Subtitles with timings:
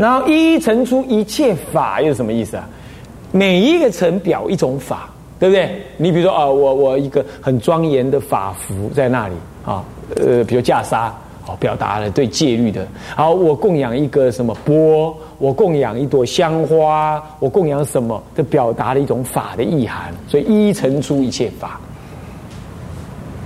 [0.00, 2.66] 然后一一陈出一切法又是什么意思啊？
[3.32, 5.70] 每一个层表一种法，对不对？
[5.98, 9.84] 你比如说啊，我我一个很庄严的法符在那里啊，
[10.16, 11.10] 呃，比如袈裟，
[11.46, 12.88] 哦，表达了对戒律的。
[13.14, 20.14] 好，我供养一个什么钵，我供养一朵香花，我供养什么，就表达了一种法的意涵。
[20.26, 21.78] 所以一一陈出一切法，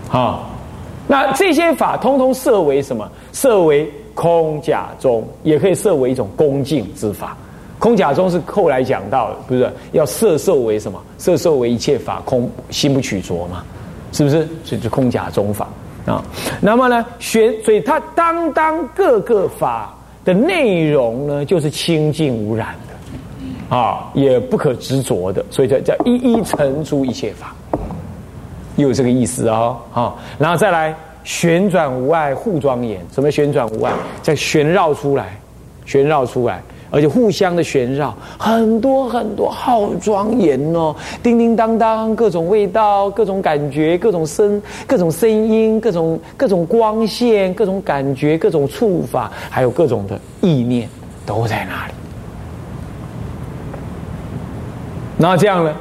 [0.09, 0.49] 好，
[1.09, 3.11] 那这些法通通设为什么？
[3.33, 7.37] 设为空假中，也可以设为一种恭敬之法。
[7.79, 11.03] 空假中是后来讲到的，不是要色受为什么？
[11.19, 13.63] 色受为一切法空，心不取着嘛，
[14.13, 14.49] 是不是？
[14.65, 15.69] 所以就空假中法
[16.07, 16.25] 啊。
[16.63, 19.95] 那么呢，学所以它当当各个法
[20.25, 27.55] 的内容呢，就是清净无染的啊，也不可执着的，所以叫叫一一成出一切法，
[28.77, 29.77] 有这个意思哦。
[29.93, 33.93] 啊，然后再来旋转无碍护庄严，什么旋转无碍？
[34.23, 35.37] 再旋绕出来，
[35.85, 36.63] 旋绕出来。
[36.91, 40.95] 而且互相的旋绕，很多很多，好庄严哦！
[41.25, 50.89] 叮叮当当，各种味道，各种感觉，各种声，各种声音，各种各种光线，各种感觉，各种触法，还有各种的意念，
[51.27, 51.93] 都在那里。
[55.17, 55.75] 那这样呢？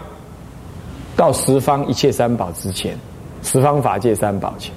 [1.16, 2.98] 到十方一切三宝之前，
[3.44, 4.74] 十方法界三宝前，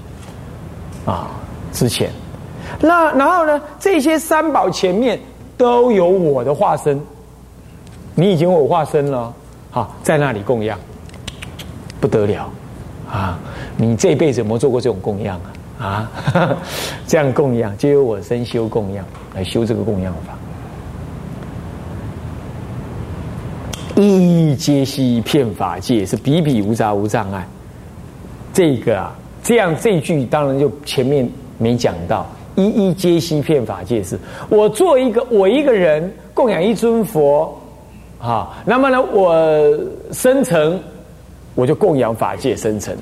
[1.07, 1.31] 啊，
[1.73, 2.11] 之前，
[2.81, 3.59] 那然后呢？
[3.79, 5.19] 这些三宝前面。
[5.59, 7.01] 都有我的化身，
[8.15, 9.33] 你已经有化身了，
[9.71, 10.79] 好，在那里供养，
[11.99, 12.51] 不得了
[13.11, 13.39] 啊！
[13.75, 15.41] 你这辈子有没有做过这种供养
[15.79, 16.11] 啊？
[16.35, 16.57] 啊，
[17.09, 19.03] 这样供养，就由我身修供养
[19.35, 20.35] 来修这个供养法，
[23.95, 27.49] 一一皆悉遍法界，是比比无杂无障碍。
[28.53, 32.27] 这个啊，这样这句当然就前面没讲到。
[32.57, 37.55] 一一皆悉遍法界是，我做一个我一个人供养一尊佛，
[38.19, 39.79] 啊，那么呢，我
[40.11, 40.81] 生成
[41.55, 42.97] 我就供养法界生成，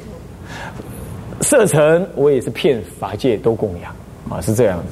[1.41, 3.95] 色成我也是骗法界都供养，
[4.29, 4.87] 啊，是这样子，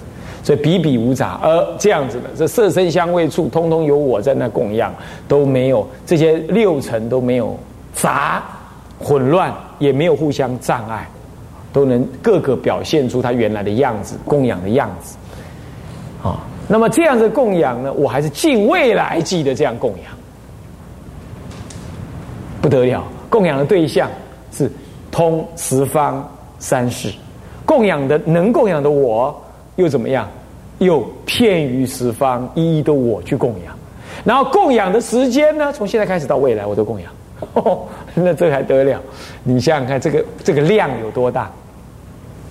[0.45, 4.95] 所以比比无杂，而这样子的，这色身香味触，通通有我在那供养，
[5.27, 7.59] 都没有这些六层都没有
[7.93, 8.45] 杂
[9.01, 11.05] 混乱，也没有互相障碍。
[11.73, 15.17] 都能各个表现出他原来的样子，供养的样子，
[16.23, 16.39] 啊，
[16.69, 20.13] 那么这样的供养呢，我还是尽未来际的这样供养，
[22.61, 24.11] 不得了，供养的对象
[24.53, 24.71] 是
[25.11, 26.29] 通十方
[26.59, 27.11] 三世，
[27.65, 29.35] 供养的能供养的我
[29.77, 30.29] 又怎么样？
[30.79, 33.73] 又遍于十方，一一的我去供养，
[34.25, 37.13] 然后供养的时间呢，从现在开始到未来我都供养，
[38.15, 39.01] 那这还得了？
[39.45, 41.49] 你想想看，这个这个量有多大？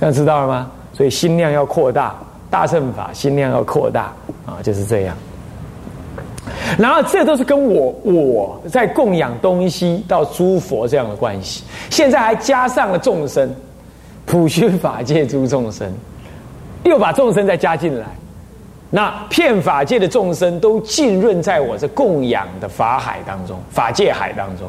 [0.01, 0.71] 这样知道了吗？
[0.93, 2.15] 所以心量要扩大，
[2.49, 4.11] 大乘法心量要扩大
[4.47, 5.15] 啊，就是这样。
[6.79, 11.63] 然后这都是跟我我在供养东西到诸佛这样的关系。
[11.91, 13.47] 现在还加上了众生，
[14.25, 15.87] 普熏法界诸众生，
[16.83, 18.07] 又把众生再加进来。
[18.89, 24.67] 那骗法界的众生都浸润在我这供养的法海当中，法界海当中，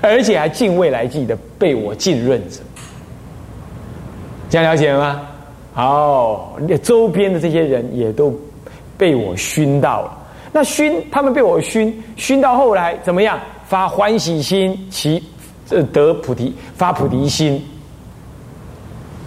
[0.00, 2.60] 而且还尽未来际的被我浸润着。
[4.48, 5.20] 这样了解了吗？
[5.74, 8.34] 好，周边的这些人也都
[8.96, 10.18] 被我熏到了。
[10.52, 13.38] 那熏他们被我熏，熏到后来怎么样？
[13.66, 15.22] 发欢喜心，其
[15.68, 17.62] 呃得菩提，发菩提心，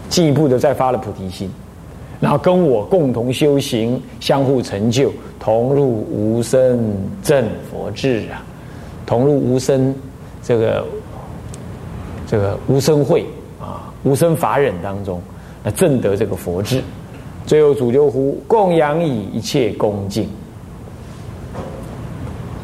[0.09, 1.49] 进一步的再发了菩提心，
[2.19, 8.43] 然后跟我共同修行，相互成就，同入无生正佛智啊，
[9.05, 9.93] 同入无生
[10.41, 10.83] 这个
[12.25, 13.23] 这个无生会。
[14.03, 15.21] 无生法忍当中，
[15.63, 16.81] 那正得这个佛智，
[17.45, 20.27] 最后主就呼供养以一切恭敬。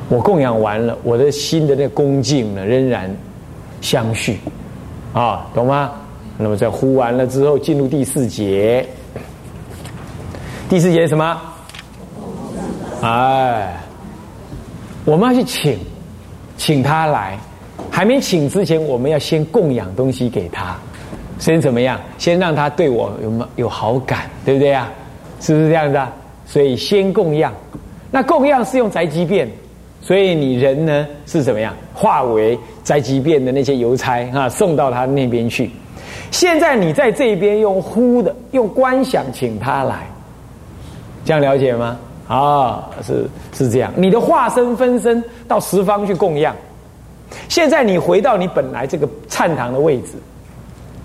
[0.09, 3.13] 我供养完了，我的心的那恭敬呢，仍然
[3.81, 4.39] 相续，
[5.13, 5.91] 啊，懂吗？
[6.37, 8.87] 那么在呼完了之后，进入第四节。
[10.69, 11.41] 第四节什么？
[13.01, 13.75] 哎，
[15.03, 15.77] 我们要去请，
[16.57, 17.37] 请他来。
[17.91, 20.77] 还没请之前，我们要先供养东西给他。
[21.39, 21.99] 先怎么样？
[22.17, 24.91] 先让他对我有有好感，对不对啊？
[25.39, 26.11] 是不是这样子啊？
[26.47, 27.53] 所以先供养，
[28.09, 29.47] 那供养是用宅急便，
[30.01, 31.73] 所以你人呢是怎么样？
[31.93, 35.69] 化为宅急便的那些邮差啊，送到他那边去。
[36.31, 40.07] 现在你在这边用呼的，用观想请他来，
[41.23, 41.97] 这样了解吗？
[42.27, 43.93] 啊，是是这样。
[43.95, 46.55] 你的化身分身到十方去供养，
[47.47, 50.13] 现在你回到你本来这个禅堂的位置。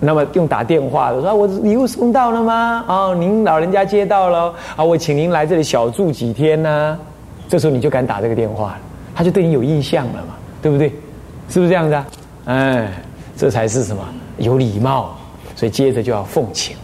[0.03, 2.83] 那么用打电话的说，我礼物送到了吗？
[2.87, 6.99] 哦，您老人家接到了啊，我请您来这里小住几天呢？
[7.47, 8.79] 这时候你就敢打这个电话了，
[9.15, 10.89] 他就对你有印象了嘛，对不对？
[11.49, 12.05] 是不是这样子啊？
[12.45, 12.91] 哎，
[13.37, 14.03] 这才是什么
[14.37, 15.15] 有礼貌，
[15.55, 16.75] 所以接着就要奉请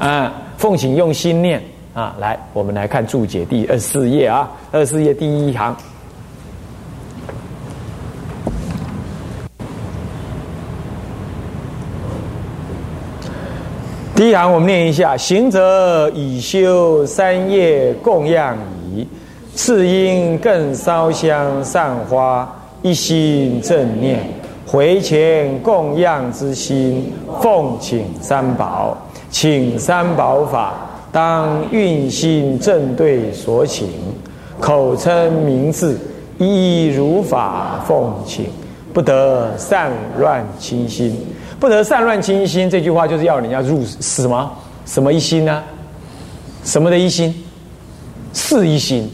[0.00, 0.32] 了啊！
[0.56, 1.62] 奉请用心念
[1.94, 2.16] 啊！
[2.18, 5.76] 来，我们来看注解第二十四页啊，二十四页第一行。
[14.18, 18.58] 第一行我们念一下：行者已修三业供养
[18.92, 19.06] 矣，
[19.54, 24.18] 次因更烧香上花，一心正念，
[24.66, 28.98] 回前供养之心，奉请三宝，
[29.30, 30.74] 请三宝法，
[31.12, 33.88] 当运心正对所请，
[34.58, 35.96] 口称名字，
[36.38, 38.46] 一如法奉请，
[38.92, 41.16] 不得散乱清心。
[41.60, 44.50] 不得散乱清心，这句话就是要人家入什么
[44.84, 45.62] 什么一心呢？
[46.64, 47.34] 什么的一心？
[48.32, 49.10] 是一心，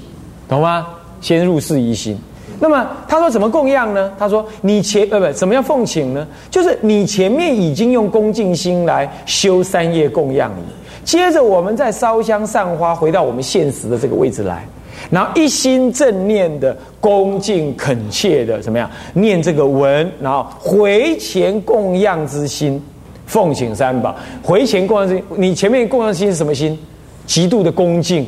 [0.49, 0.87] 懂吗？
[1.20, 2.19] 先入四一心。
[2.61, 4.12] 那么他说怎么供养呢？
[4.19, 6.26] 他说你前呃不怎么样奉请呢？
[6.50, 10.62] 就是你前面已经用恭敬心来修三业供养你，
[11.05, 14.67] 接着我们再烧香散花，回到我们现实的这个位置来。
[15.11, 22.82] 然后一心正念的恭敬恳切的怎么样念这个文，然后回前供养之心，
[23.26, 24.14] 奉请三宝。
[24.43, 26.79] 回前供养之心，你前面供养心是什么心？
[27.26, 28.26] 极度的恭敬、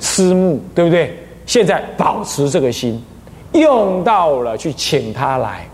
[0.00, 1.14] 思慕，对不对？
[1.44, 3.02] 现在保持这个心，
[3.52, 5.66] 用到了去请他来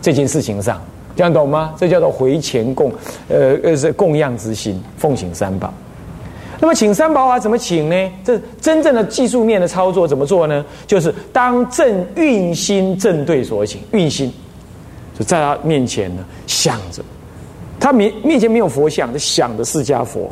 [0.00, 0.80] 这件事情上，
[1.14, 1.74] 这样懂吗？
[1.76, 2.90] 这叫做回前供，
[3.28, 5.72] 呃呃是供养之心，奉请三宝。
[6.62, 8.12] 那么请三宝法怎么请呢？
[8.22, 10.62] 这真正的技术面的操作怎么做呢？
[10.86, 14.30] 就是当正运心正对所请，运心
[15.18, 17.02] 就在他面前呢想着，
[17.80, 20.30] 他面面前没有佛像，他想着释迦佛，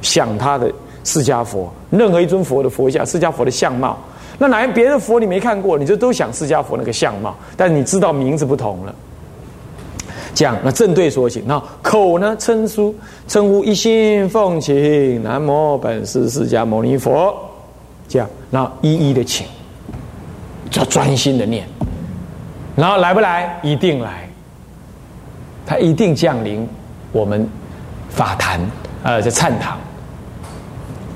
[0.00, 0.72] 想他的
[1.04, 3.98] 释迦佛，任何一尊佛的佛像，释迦佛的相貌。
[4.38, 8.94] 那哪别的佛你没看过，你就都想释迦佛那个相貌，但你知道名字不同了。
[10.36, 12.94] 讲那正对所请，那口呢称书
[13.26, 17.34] 称呼一心奉请南无本师释迦牟尼佛，
[18.06, 19.46] 这样然后一一的请，
[20.74, 21.66] 要专心的念，
[22.76, 23.58] 然后来不来？
[23.62, 24.28] 一定来，
[25.64, 26.68] 他一定降临
[27.12, 27.48] 我们
[28.10, 28.60] 法坛
[29.04, 29.78] 呃在忏堂。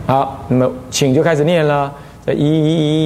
[0.06, 1.92] 好，那么请就开始念了，
[2.34, 2.96] 一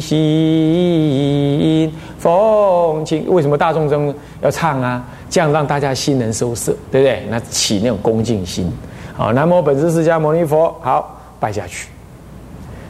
[0.00, 1.92] 心。
[2.22, 5.04] 奉请，为什么大众中要唱啊？
[5.28, 7.24] 这样让大家心能收摄，对不对？
[7.28, 8.72] 那起那种恭敬心。
[9.12, 10.72] 好，南无本师释迦牟尼佛。
[10.80, 11.88] 好，拜下去。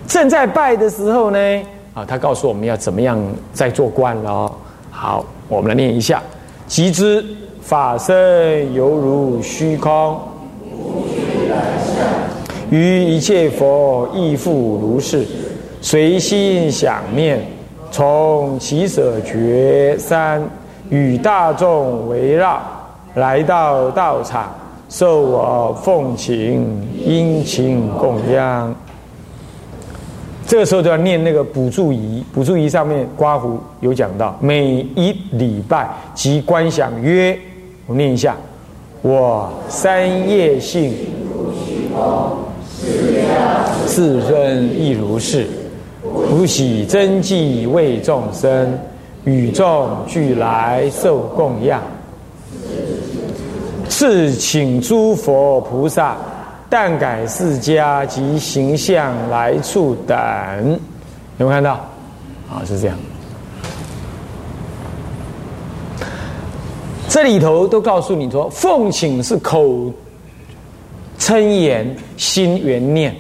[0.07, 1.39] 正在拜的时候呢，
[1.95, 3.19] 啊，他告诉我们要怎么样
[3.55, 4.53] 在做观了。
[4.91, 6.23] 好，我们来念一下：
[6.67, 7.25] 即知
[7.63, 10.21] 法身犹如虚空，
[12.69, 15.27] 于一切佛亦复如是，
[15.81, 17.43] 随心想念。
[17.93, 20.43] 从起舍觉山
[20.89, 22.59] 与大众围绕，
[23.17, 24.51] 来到道场，
[24.89, 26.67] 受我奉请，
[26.99, 28.75] 殷勤供养。
[30.47, 37.39] 这个时候就要念那个补助仪，补助仪上面刮胡有讲到，每一礼拜即观想曰，
[37.87, 38.35] 我念一下，
[39.03, 40.95] 我三业性，
[43.87, 45.47] 世尊亦如是。
[46.33, 48.79] 福喜真迹为众生，
[49.25, 51.83] 与众俱来受供养。
[53.91, 56.17] 是请诸佛菩萨，
[56.71, 60.17] 但改世家及形象来处等，
[61.37, 61.73] 有没有看到？
[62.51, 62.97] 啊，是这样。
[67.11, 69.93] 这里头都告诉你说，奉请是口
[71.19, 73.15] 称言，心缘念。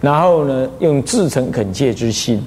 [0.00, 2.42] 然后呢，用至诚恳切之心，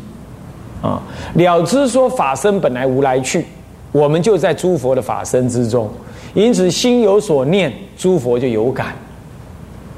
[0.81, 1.01] 啊，
[1.33, 3.45] 了知说法身本来无来去，
[3.91, 5.89] 我们就在诸佛的法身之中，
[6.33, 8.93] 因此心有所念，诸佛就有感，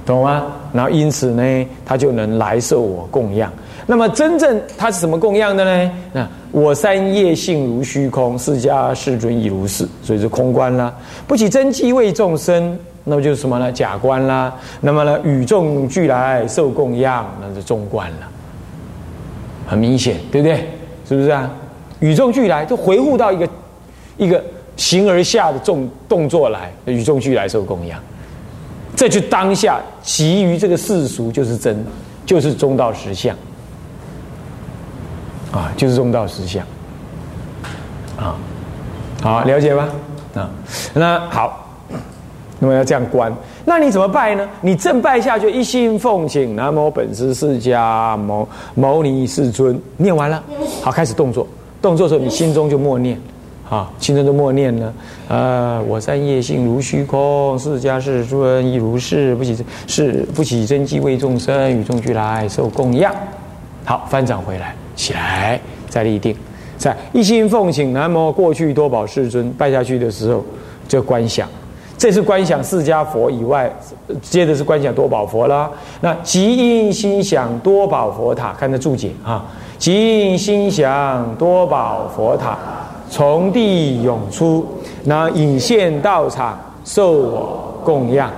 [0.06, 0.46] 懂吗？
[0.72, 3.52] 然后因此呢，他就能来受我供养。
[3.86, 5.92] 那么真正他是什么供养的呢？
[6.14, 10.94] 那我三业性如虚空，释迦世尊亦如是，所以是空观啦，
[11.28, 12.80] 不起真迹为众生。
[13.04, 13.72] 那么就是什么呢？
[13.72, 14.54] 假观啦。
[14.80, 18.28] 那么呢，与众俱来受供养，那是中观了。
[19.68, 20.70] 很明显，对不对？
[21.08, 21.50] 是不是啊？
[22.00, 23.50] 与众俱来，就回复到一个
[24.18, 24.44] 一个
[24.76, 28.00] 形而下的动动作来，与众俱来受供养。
[28.96, 31.84] 这就当下基于这个世俗，就是真，
[32.26, 33.36] 就是中道实相。
[35.52, 36.64] 啊，就是中道实相。
[38.18, 38.36] 啊，
[39.22, 39.90] 好，了解吧？
[40.36, 40.50] 啊，
[40.94, 41.71] 那好。
[42.64, 44.48] 那么要这样观，那你怎么拜呢？
[44.62, 50.44] 你正拜下去，一心奉请南无本师释迦牟牟尼世尊，念完了，
[50.84, 51.48] 好，开始动作。
[51.82, 53.20] 动作的时候，你心中就默念，
[53.68, 54.94] 啊，心中就默念呢。
[55.28, 63.12] 呃，我三业性如虚空，释迦世尊亦如是，不起是不起真迹为众生，与众俱来受供养。
[63.84, 66.36] 好，翻掌回来，起来，再立定，
[66.78, 70.46] 在一心奉请南无过去多宝世尊，拜下去的时候
[70.88, 71.50] 就观想。
[72.02, 73.72] 这是观想释迦佛以外，
[74.24, 75.70] 接着是观想多宝佛啦。
[76.00, 79.46] 那即因心想多宝佛塔，看这注解啊。
[79.78, 82.58] 即因心想多宝佛塔
[83.08, 84.66] 从地涌出，
[85.04, 88.32] 那引现道场受我供养，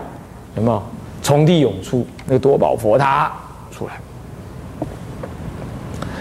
[0.58, 0.84] 有没有？
[1.22, 3.32] 从地涌出那个多宝佛塔
[3.72, 3.94] 出来。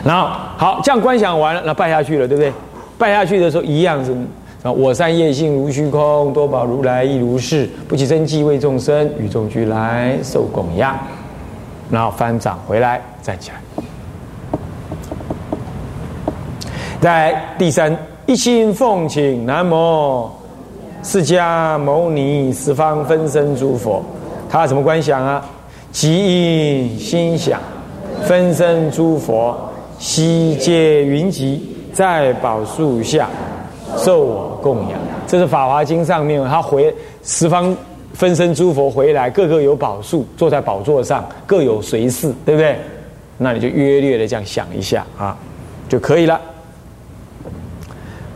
[0.04, 2.52] 然后好，这样观想完了，那拜下去了，对不对？
[2.96, 4.16] 拜下去的时候一样是。
[4.62, 4.71] 啊！
[4.71, 10.97] 我善业性如虚空，多宝如来亦如是，不起真迹为众生，与众俱来受供养。
[11.90, 13.57] 然后翻掌回来，站起来。
[17.00, 20.31] 在第三，一心奉请南无
[21.02, 24.00] 释迦牟尼十方分身诸佛。
[24.49, 25.45] 他什么观想啊？
[25.90, 27.61] 即因心想，
[28.23, 29.59] 分身诸佛
[29.99, 33.28] 悉皆云集在宝树下。
[33.99, 37.76] 受我供养，这是《法华经》上面，他回十方
[38.14, 42.76] 分身诸佛回来，个个有宝树，坐在宝座上，各有随侍，对不对？
[43.38, 45.37] 那你就约略的这样想一下啊，
[45.88, 46.40] 就可以了。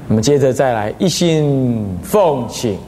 [0.09, 2.79] 我们接着再来，一心奉请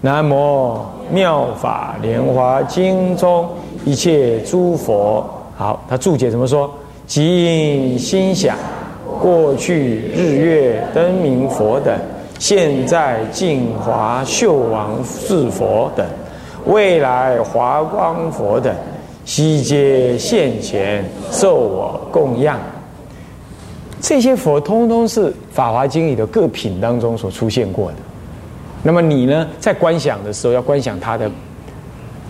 [0.00, 0.78] 南无
[1.10, 3.48] 妙法莲华经中
[3.84, 5.28] 一切诸佛。
[5.56, 6.70] 好，他注解怎么说？
[7.06, 8.56] 即因心想
[9.20, 11.94] 过去日月灯明佛等。
[12.38, 16.06] 现在净华秀王是佛等，
[16.66, 18.74] 未来华光佛等，
[19.24, 22.58] 悉皆现前受我供养。
[24.00, 27.96] 这些佛通通是《法华经》里的各品当中所出现过的。
[28.82, 31.28] 那么你呢，在观想的时候，要观想他的《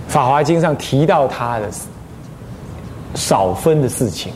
[0.06, 1.68] 法华经》上提到他的
[3.14, 4.32] 少分的事情，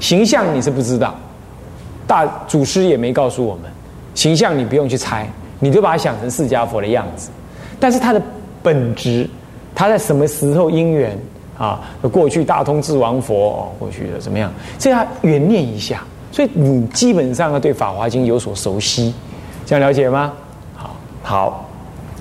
[0.00, 1.14] 形象你是不知道，
[2.06, 3.62] 大祖师也没告诉我们。
[4.14, 5.28] 形象你不用去猜，
[5.58, 7.30] 你就把它想成释迦佛的样子。
[7.80, 8.22] 但是它的
[8.62, 9.28] 本质，
[9.74, 11.18] 它在什么时候因缘
[11.58, 11.80] 啊？
[12.12, 14.52] 过去大通智王佛，过去的怎么样？
[14.78, 16.02] 这样圆念一下。
[16.30, 19.12] 所以你基本上要对《法华经》有所熟悉，
[19.66, 20.32] 这样了解吗？
[20.74, 21.68] 好，好，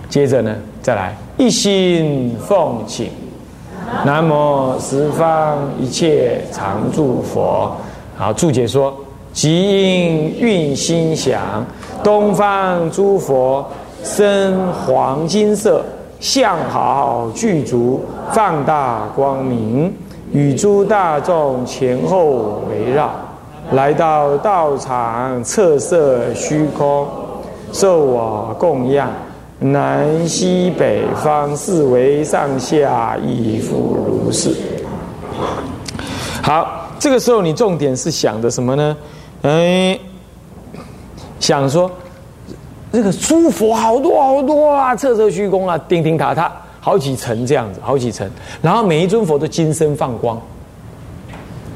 [0.09, 3.09] 接着呢，再来一心奉请
[4.05, 7.75] 南无十方一切常住佛。
[8.17, 8.95] 好，注解说。
[9.31, 11.65] 即因运心想，
[12.03, 13.65] 东方诸佛
[14.03, 15.81] 身黄金色，
[16.19, 18.01] 相好具足，
[18.33, 19.93] 放大光明，
[20.33, 23.09] 与诸大众前后围绕，
[23.71, 27.07] 来到道场，侧色虚空，
[27.71, 29.09] 受我供养，
[29.59, 34.53] 南西北方四围上下亦复如是。
[36.41, 36.67] 好，
[36.99, 38.97] 这个时候你重点是想的什么呢？
[39.43, 39.97] 哎，
[41.43, 41.91] 想说
[42.89, 48.25] 这个诸佛好多好多啊，侧侧虚空啊，钉钉塔塔，好几层这样子，好几层。
[48.61, 50.41] 然后每一尊佛都金身放光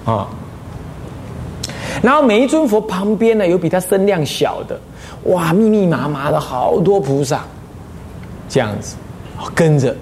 [0.06, 0.30] 啊，
[2.02, 4.80] 然后每一尊佛旁边呢有比他身量小的，
[5.24, 7.42] 哇，密密麻麻的好多菩萨，
[8.48, 8.96] 这样子
[9.54, 9.94] 跟着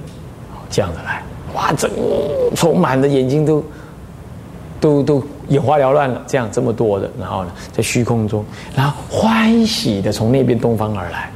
[0.69, 1.23] 这样子来，
[1.55, 1.89] 哇，整
[2.55, 3.63] 充满的眼睛都
[4.79, 5.23] 都都。
[5.49, 8.43] 眼花缭乱了，这样这么多的，然后呢，在虚空中，
[8.75, 11.29] 然后欢喜的从那边东方而来，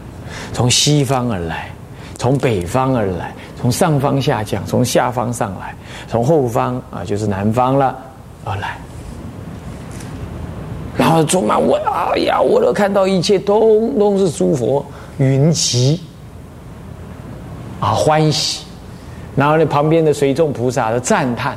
[0.52, 1.70] 从西方而来，
[2.18, 5.76] 从北方而来，从上方下降，从下方上来，
[6.08, 7.96] 从后方啊，就是南方了
[8.46, 8.78] 而来，
[10.98, 11.78] 然后充满我，
[12.14, 14.84] 哎呀，我都看到一切通通是诸佛
[15.18, 16.02] 云集
[17.80, 18.66] 啊，欢喜，
[19.36, 21.56] 然后呢，旁边的随众菩萨的赞叹，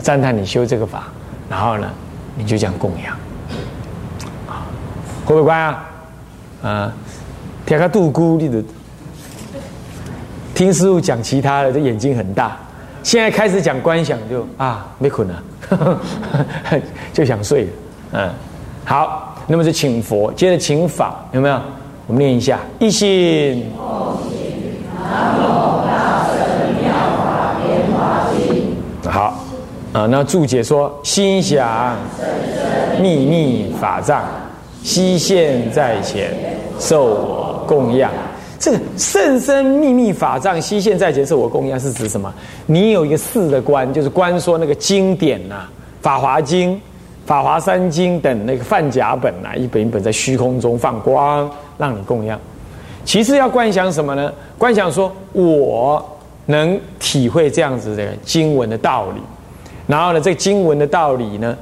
[0.00, 1.08] 赞叹你修这个法。
[1.48, 1.88] 然后呢，
[2.36, 3.14] 你就讲供养，
[4.48, 4.66] 啊，
[5.24, 5.84] 会不会乖啊？
[6.62, 6.92] 啊，
[7.64, 8.62] 听个杜姑，你的
[10.54, 12.56] 听师傅讲其他的，这眼睛很大。
[13.02, 15.42] 现在开始讲观想，就啊，没困了，
[17.12, 17.70] 就想睡了。
[18.12, 18.30] 嗯，
[18.84, 21.60] 好，那么就请佛，接着请法，有没有？
[22.08, 23.70] 我们念一下：一心。
[29.08, 29.34] 好。
[29.96, 31.96] 啊，那注解说：心想
[33.00, 34.22] 秘密法藏，
[34.82, 36.34] 悉现在前，
[36.78, 38.12] 受我供养，
[38.58, 42.30] 这个甚深秘密法藏悉现在前是我供养，是指什么？
[42.66, 45.66] 你有一个四的观，就是观说那个经典呐，
[46.02, 46.72] 《法华经》、
[47.24, 52.38] 《法华三经》等那个范甲本呐，一本一本在虚空中放光，让你供养。
[53.06, 54.30] 其次要观想什么呢？
[54.58, 56.04] 观想说我
[56.44, 59.22] 能体会这样子的经文的道理，
[59.86, 61.56] 然后呢，这经文的道理呢，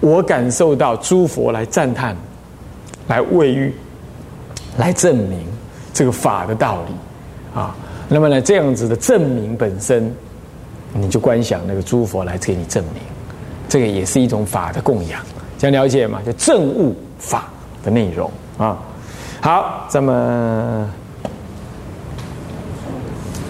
[0.00, 2.16] 我感受到诸佛来赞叹。
[3.06, 3.72] 来位于，
[4.76, 5.46] 来证明
[5.94, 7.74] 这个法的道理啊。
[8.06, 10.14] 那么呢，这样子的证明本身，
[10.92, 13.02] 你就观想那个诸佛来给你证明，
[13.66, 15.22] 这个也是一种法的供养，
[15.56, 16.20] 这样了解吗？
[16.26, 17.48] 就证悟法
[17.82, 18.76] 的内容啊。
[19.40, 20.86] 好，咱们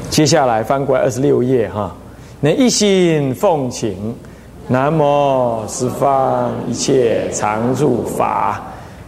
[0.08, 1.92] 接下来翻过来二十六页哈。
[2.40, 4.14] 那一心奉请
[4.68, 8.62] 南无十方一切常住法。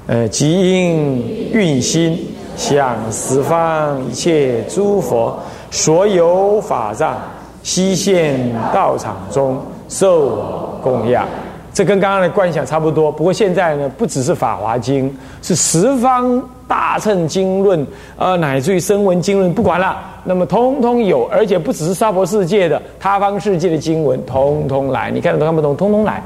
[0.07, 2.19] 呃，即应运心
[2.57, 5.39] 向十方一切诸佛
[5.71, 7.17] 所有法藏
[7.63, 11.25] 悉现道场中受我供养，
[11.73, 13.13] 这跟刚刚的观想差不多。
[13.13, 15.09] 不过现在呢，不只是《法华经》，
[15.41, 17.85] 是十方大乘经论，
[18.17, 25.11] 呃，乃至于声闻经论，不管了，那么通通有，而且不只是娑婆世界的，他方世界的经文，通通来。
[25.11, 25.77] 你看得懂看不懂？
[25.77, 26.23] 通通来，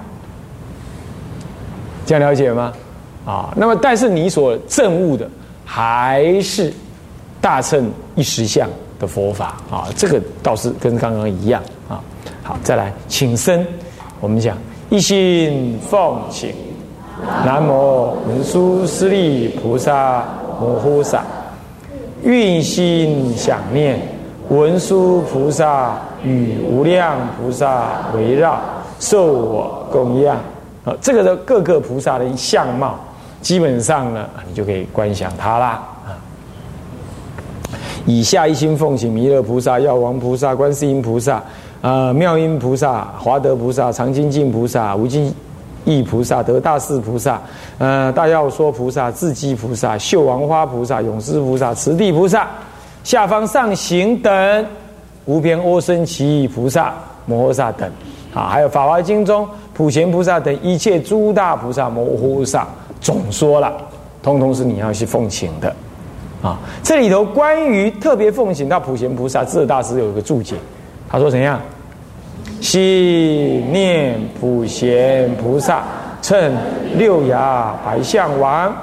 [2.05, 2.75] 这样了解吗？
[3.25, 5.27] 啊，那么但是你所证悟的
[5.65, 6.71] 还是
[7.41, 12.03] 大乘一实相的佛法啊，这个倒是跟刚刚一样啊。
[12.43, 13.67] 好，再来请僧，
[14.21, 14.59] 我们讲
[14.91, 16.55] 一心奉请
[17.45, 20.25] 南无文殊师利菩萨
[20.61, 21.23] 摩诃萨，
[22.23, 24.01] 运心想念
[24.49, 28.61] 文殊菩萨与无量菩萨围绕，
[29.01, 30.37] 受我供养
[30.85, 32.99] 啊，这个的各个菩萨的相貌。
[33.41, 36.17] 基本上呢，你就可以观想它啦啊。
[38.07, 41.43] 以下一心奉请弥勒菩萨、药王菩萨、观世音菩萨、
[41.83, 45.35] 啊妙音菩萨、华德菩萨、常精进菩萨、无尽
[45.85, 47.41] 意菩萨、得大士菩萨、
[47.79, 52.49] 呃大药说菩萨、智积菩萨、秀王花菩萨、永世菩萨、慈地菩萨、
[53.03, 54.67] 下方上行等
[55.25, 56.93] 无边阿僧祇菩萨、
[57.27, 57.91] 摩诃萨等
[58.35, 62.67] 啊，还有法华经中普贤菩萨等一切诸大菩萨、摩诃萨。
[63.01, 63.71] 总说了，
[64.23, 65.69] 通通是你要去奉请的，
[66.43, 70.57] 啊，这里头关于特别奉请到普贤菩萨，智大师有一个注解，
[71.07, 71.61] 他说怎样？
[72.65, 75.85] 心念普贤菩萨，
[76.23, 76.51] 乘
[76.97, 78.75] 六牙白象王，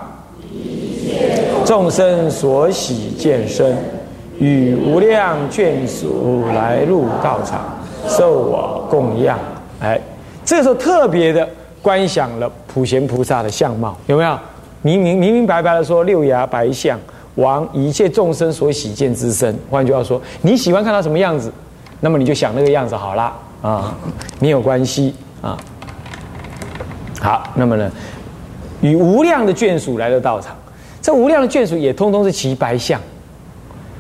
[1.65, 3.76] 众生所喜见身，
[4.38, 7.76] 与无量眷属来入道场，
[8.08, 9.39] 受我供养。
[9.80, 10.00] 哎，
[10.46, 11.50] 这个时候特别的。
[11.82, 14.38] 观想了普贤菩萨的相貌，有没有？
[14.84, 17.00] 明明明明白白的说六牙白象
[17.34, 19.58] 王一切众生所喜见之身。
[19.67, 21.52] 换句话说，你喜欢看他什么样子，
[22.00, 23.95] 那么你就想那个样子好了啊，
[24.39, 25.58] 没有关系啊。
[27.19, 27.91] 好，那么呢，
[28.82, 30.56] 与无量的眷属来到道场，
[31.02, 33.00] 这无量的眷属也通通是骑白象，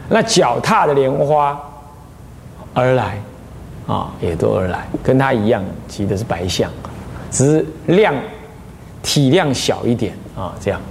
[0.09, 1.59] 那脚踏的莲花
[2.73, 3.21] 而来
[3.87, 6.71] 啊，也都而来，跟他一样骑的是白象。
[7.29, 8.13] 只是量
[9.01, 10.81] 体量小一点啊，这样。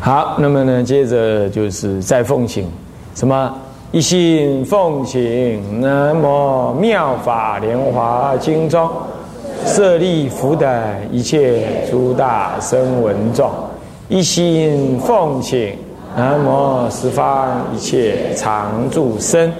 [0.00, 2.68] 好，那么呢，接着就是再奉请
[3.14, 3.56] 什么
[3.92, 8.88] 一心奉请南无妙法莲华经中
[9.66, 10.66] 舍利弗等
[11.10, 13.50] 一切诸大声闻众，
[14.08, 15.76] 一心奉请
[16.16, 19.52] 南无十方一切常住身。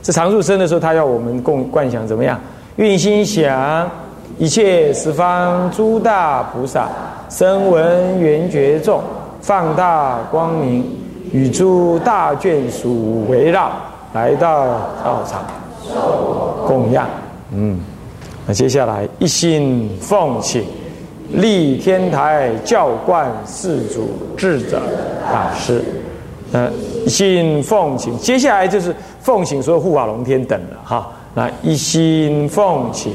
[0.00, 2.38] 这常住身的时候，他要我们共观想怎么样？
[2.76, 3.90] 运心想
[4.38, 6.88] 一切十方诸大菩萨
[7.28, 9.02] 声闻缘觉众
[9.40, 10.84] 放大光明
[11.32, 13.72] 与诸大眷属围绕
[14.12, 14.66] 来到
[15.02, 15.44] 道场
[16.66, 17.06] 供养。
[17.52, 17.80] 嗯，
[18.46, 20.64] 那接下来一心奉请
[21.30, 24.80] 立天台教观世祖智者
[25.30, 25.82] 大师。
[26.54, 26.70] 嗯，
[27.06, 31.10] 一心奉请，接下来就是奉请所有护法龙天等了哈。
[31.32, 33.10] 那一心奉请，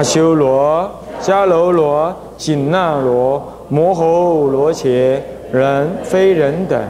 [0.00, 6.82] 阿修罗、迦楼罗、紧那罗、摩诃罗伽、人非人等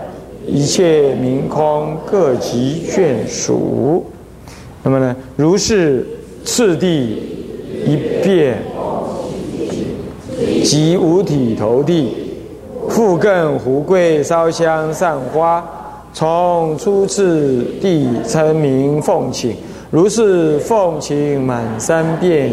[0.46, 4.07] 一切明空各级眷属。
[4.85, 6.07] 那么呢，如是
[6.44, 7.18] 次第
[7.85, 8.62] 一遍，
[10.62, 12.14] 即五体投地。
[12.90, 15.64] 复更胡桂烧香散花，
[16.12, 19.57] 从初次地称名奉请
[19.90, 22.53] 如是奉请满三遍，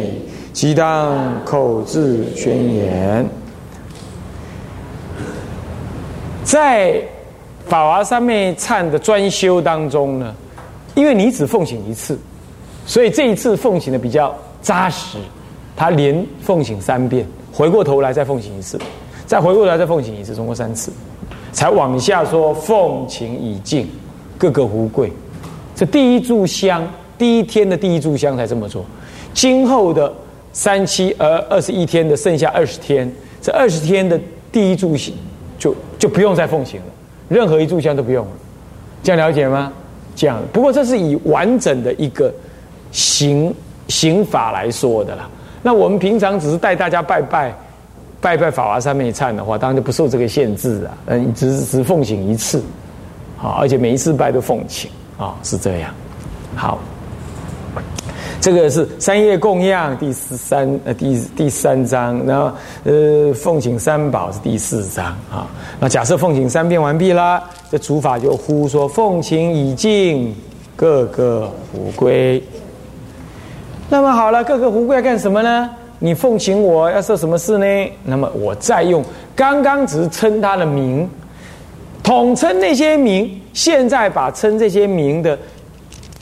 [0.57, 3.23] 即当口字宣言。
[6.43, 6.99] 在
[7.67, 10.33] 法华三昧忏的专修当中呢，
[10.95, 12.17] 因为你只奉请一次，
[12.87, 15.19] 所以这一次奉请的比较扎实。
[15.75, 18.79] 他连奉请三遍，回过头来再奉请一次，
[19.27, 20.91] 再回过头来再奉请一次，总共三次，
[21.51, 23.87] 才往下说奉请已尽，
[24.39, 25.13] 各个无贵。
[25.75, 26.83] 这第一炷香，
[27.15, 28.83] 第一天的第一炷香才这么做。
[29.35, 30.11] 今后的
[30.57, 33.07] 三七呃二十一天的剩下二十天，
[33.39, 34.19] 这二十天的
[34.51, 35.13] 第一炷香
[35.59, 36.85] 就就不用再奉行了，
[37.29, 38.31] 任何一炷香都不用了。
[39.03, 39.71] 这样了解吗？
[40.15, 40.41] 这样。
[40.51, 42.33] 不过这是以完整的一个
[42.91, 43.53] 行
[43.87, 45.29] 行法来说的啦。
[45.61, 47.53] 那我们平常只是带大家拜拜，
[48.19, 50.97] 拜拜法华三昧忏的话，当然就不受这个限制啊。
[51.05, 52.63] 嗯，只只奉请一次，
[53.37, 54.89] 好，而且每一次拜都奉请
[55.19, 55.93] 啊，是这样。
[56.55, 56.79] 好，
[58.39, 62.51] 这个是三业供养第十三呃第第三章，然后
[62.85, 65.47] 呃奉请三宝是第四章啊。
[65.79, 70.33] 那假设奉请三遍完毕啦，这主法就呼说奉请已尽，
[70.75, 72.41] 各个福归。
[73.89, 75.69] 那么好了，各个胡归要干什么呢？
[75.99, 77.91] 你奉请我要做什么事呢？
[78.03, 79.03] 那么我再用
[79.35, 81.09] 刚刚只是称他的名，
[82.03, 85.37] 统称那些名，现在把称这些名的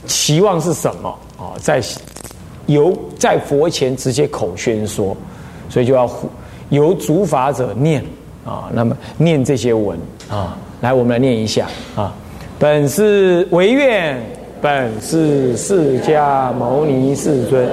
[0.06, 1.16] 期望是什么？
[1.38, 1.82] 啊，在
[2.66, 5.16] 由在佛前直接口宣说，
[5.68, 6.10] 所以就要
[6.70, 8.04] 由主法者念
[8.44, 9.98] 啊，那么念这些文
[10.30, 12.12] 啊，来我们来念一下啊，
[12.58, 14.16] 本是唯愿。
[14.58, 17.68] 本是释迦牟尼世尊，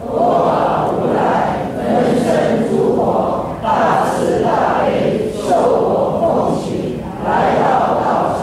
[0.00, 1.84] 佛法如来分
[2.24, 2.26] 身
[2.70, 7.68] 诸佛，大慈大悲，受我奉请，来到
[8.00, 8.42] 道场，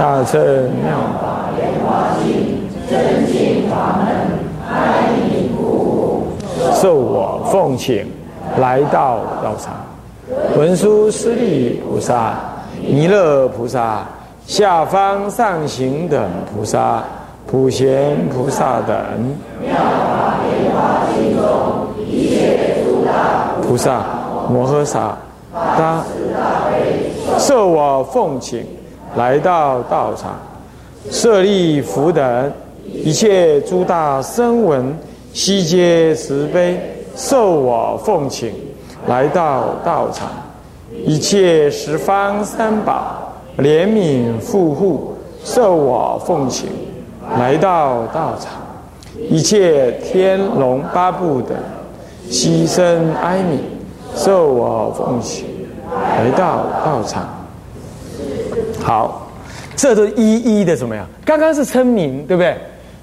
[0.00, 0.40] 大乘
[0.80, 0.86] 妙
[1.20, 3.34] 法莲花经，真经
[6.74, 8.06] 受我奉请，
[8.58, 9.74] 来到道场，
[10.56, 12.34] 文殊师利菩萨，
[12.80, 14.04] 弥勒菩萨。
[14.46, 17.02] 下方上行等菩萨、
[17.46, 18.94] 普贤菩萨等，
[23.62, 24.02] 菩萨
[24.50, 25.16] 摩诃萨，
[25.54, 26.04] 他
[27.38, 28.66] 受我奉请
[29.16, 30.32] 来到道场，
[31.10, 32.52] 舍利弗等
[32.92, 34.96] 一切诸大声闻
[35.32, 36.78] 悉皆慈悲，
[37.16, 38.52] 受我奉请
[39.06, 40.28] 来到道场，
[41.04, 43.20] 一切十方三宝。
[43.58, 46.68] 怜悯富护，受我奉请，
[47.38, 48.50] 来到道场，
[49.30, 51.54] 一切天龙八部的
[52.28, 53.58] 牺牲哀悯，
[54.16, 55.46] 受我奉请，
[56.18, 57.28] 来到道场。
[58.82, 59.28] 好，
[59.76, 61.06] 这都一一的怎么样？
[61.24, 62.56] 刚刚是称名，对不对？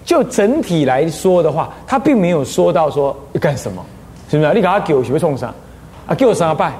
[0.03, 3.85] 就整体来说的话，他并没有说到说要干什么，
[4.29, 4.49] 是不是？
[4.49, 5.53] 你给他给我，许会冲上
[6.05, 6.15] 啊？
[6.15, 6.73] 给我三拜。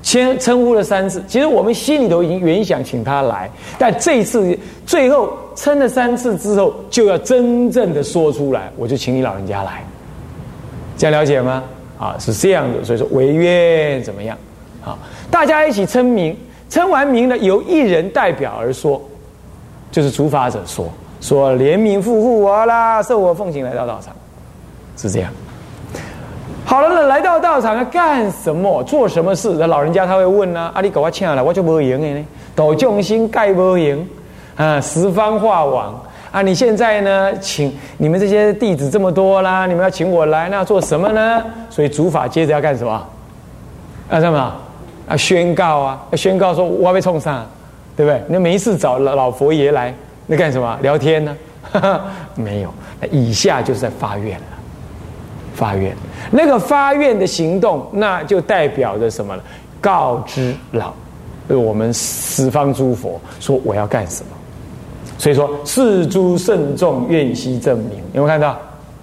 [0.00, 9.84] 先称呼了三次，其实我们心里头已经原想请他来，但这一次最后称了三次之后，就要真正的说出来，我就请你老人家来，
[10.96, 11.64] 这样了解吗？
[11.98, 14.38] 啊，是这样的，所以说违约怎么样？
[14.84, 14.96] 啊，
[15.32, 16.34] 大家一起称名，
[16.70, 19.02] 称完名了，由一人代表而说，
[19.90, 20.88] 就是主法者说，
[21.20, 24.14] 说怜悯护护我啦，受我奉行来到道场，
[24.96, 25.30] 是这样。
[26.64, 28.82] 好了，那来到道场要干什么？
[28.84, 29.56] 做什么事？
[29.58, 30.70] 那老人家他会问呢？
[30.74, 32.26] 啊，你给我请来，我就无赢的呢。
[32.54, 34.06] 斗众心盖无赢
[34.56, 35.98] 啊，十方化王
[36.30, 36.42] 啊！
[36.42, 41.42] 你现在呢，请你们这些弟子这么多啦，你们要请我来，那做什么呢？
[41.70, 42.92] 所以主法接着要干什么？
[44.10, 44.38] 啊，什么？
[45.08, 47.46] 啊，宣告啊，宣告说我要被冲上，
[47.96, 48.22] 对不对？
[48.28, 49.94] 你没事找老老佛爷来，
[50.28, 50.78] 那干什么？
[50.80, 51.36] 聊天呢？
[52.36, 54.44] 没有，那以下就是在发愿了。
[55.54, 55.92] 发愿，
[56.30, 59.42] 那个发愿的行动，那就代表着什么了？
[59.80, 60.92] 告知老，
[61.48, 64.30] 我们十方诸佛说我要干什么。
[65.18, 68.56] 所以说，世诸圣众愿悉证明，有没有看到？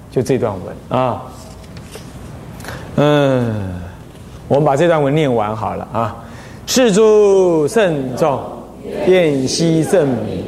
[0.10, 1.24] 就这段文啊。
[2.96, 3.74] 嗯，
[4.48, 6.16] 我们把这段文念完好了啊。
[6.66, 8.40] 世诸圣众
[9.06, 10.46] 愿悉证明，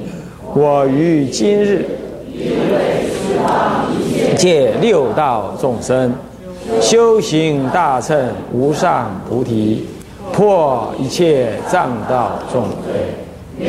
[0.60, 1.86] 我于今日。
[4.36, 6.14] 借六道众生
[6.80, 9.86] 修行大乘无上菩提，
[10.32, 13.66] 破一切障道众罪，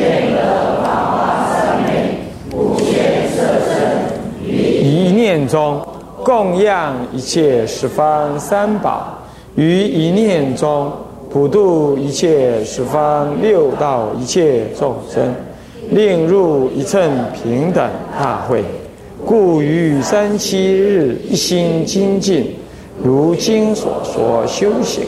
[4.81, 5.81] 一念中
[6.23, 9.17] 供养一切十方三宝，
[9.55, 10.91] 于一念中
[11.31, 15.33] 普度一切十方六道一切众生，
[15.91, 18.63] 令入一乘平等大会。
[19.25, 22.55] 故于三七日一心精进，
[23.03, 25.03] 如经所说修行。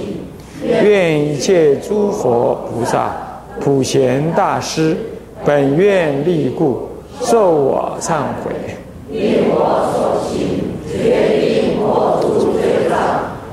[0.63, 3.15] 愿一切诸佛菩萨、
[3.59, 4.97] 普贤大师，
[5.45, 6.87] 本愿力故，
[7.21, 8.51] 受我忏悔。
[9.09, 10.39] 令我所行，
[10.91, 12.99] 决定破除罪障。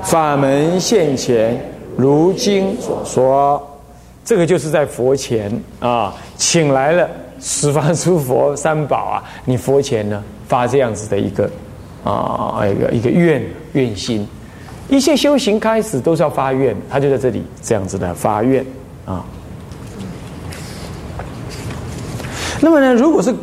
[0.03, 1.59] 法门现前，
[1.95, 3.68] 如经所说。
[4.29, 11.49] 这个就是在佛前啊，请来了十方诸佛三宝啊，你佛前呢发这样子的一个
[12.03, 14.27] 啊一个一个愿愿心，
[14.87, 18.63] 一切修行开始都是要发愿，他就在这里这样子的发愿
[19.03, 19.25] 啊。
[22.61, 23.33] 那么呢，如果是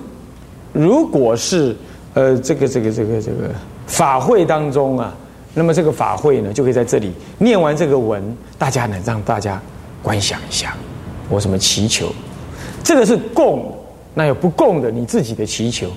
[0.72, 1.74] 如果是
[2.14, 3.50] 呃这个这个这个这个
[3.88, 5.12] 法会当中啊，
[5.52, 8.22] 那么这个法会呢就可以在这里念完这个文，
[8.56, 9.60] 大家呢让大家。
[10.02, 10.76] 观想一下，
[11.28, 12.12] 我什么祈求？
[12.84, 13.72] 这个是供，
[14.14, 15.88] 那有不供的，你自己的祈求。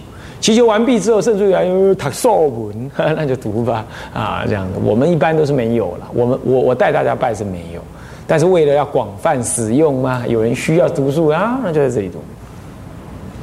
[0.42, 4.80] 祈求完毕之后，甚至于读受文， 那就读吧啊，这样的。
[4.84, 6.10] 我们一般都是没有了。
[6.14, 7.82] 我们我我带大家拜是没有，
[8.26, 12.20] 但是为了要广泛使用嘛，有人需要读书啊，那就在这里读。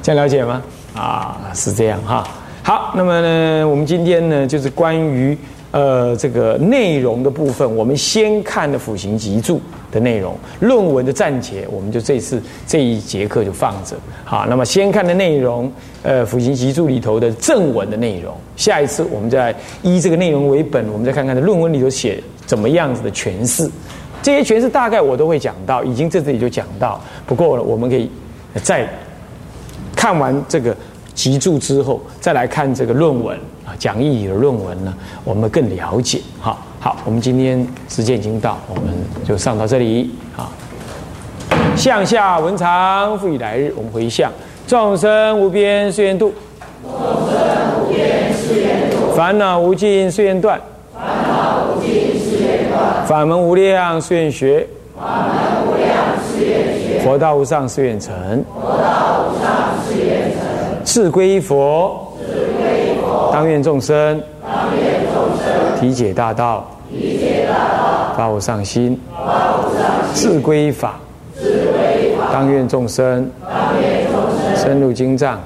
[0.02, 0.62] 这样了解吗？
[0.94, 2.26] 啊，是这样哈。
[2.62, 5.38] 好，那么呢，我们今天呢，就是关于。
[5.72, 9.60] 呃，这个内容的部分，我们先看的辅行集注
[9.96, 13.96] 的内容，论文的暂且，我们就这次这一节课就放着。
[14.24, 23.66] 好，那么先看的内容，呃，辅行集注里头的正文的内容，下一次我们再依这个内容为本，我们再看看论文里头写怎么样子的诠释。
[24.22, 27.00] 这些诠释大概我都会讲到，已经在这里就讲到。
[27.26, 28.10] 不过我们可以
[28.62, 28.86] 再
[29.96, 30.76] 看完这个
[31.14, 33.38] 集注之后，再来看这个论文。
[33.66, 36.20] 啊，讲义的论文呢，我们更了解。
[36.38, 38.94] 好，好，我们今天时间已经到，我们
[39.24, 40.08] 就上到这里。
[40.36, 40.46] 啊，
[41.74, 44.30] 向下文长，复以来日，我们回向。
[44.68, 46.32] 众生无边誓愿度，
[46.84, 46.92] 众
[47.28, 50.60] 生无边誓愿度，烦恼无尽誓愿断，
[50.94, 54.64] 烦恼无尽誓愿断，法门无量誓愿学，
[54.96, 55.90] 法门无量
[56.22, 58.14] 誓愿学，佛道无上誓愿成，
[58.54, 62.00] 佛道无上誓愿成，志归佛。
[63.32, 64.22] 当愿众生，当愿众生。
[65.78, 70.94] 体解大道，体解大道，发无上心，发无上心，自归法，
[71.34, 72.32] 自归法。
[72.32, 75.38] 当愿众生，当愿众生深入经藏，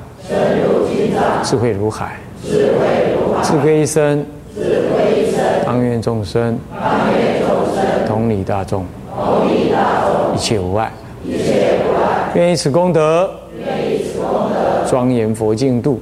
[1.42, 3.42] 智慧如海，智慧如海。
[3.42, 5.64] 自归身，自归身。
[5.64, 10.92] 当愿众生，当愿众生同理大众，同理大众，一切无碍，
[11.24, 12.30] 一切无碍。
[12.34, 16.00] 愿以此功德，愿以此功德，庄严佛净土。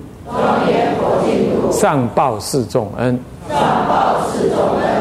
[1.70, 4.07] 上报四重恩，上报；